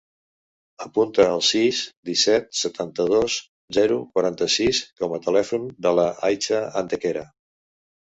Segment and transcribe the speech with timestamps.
[0.83, 3.35] Apunta el sis, disset, setanta-dos,
[3.79, 7.25] zero, quaranta-sis com a telèfon de l'Aicha Antequera.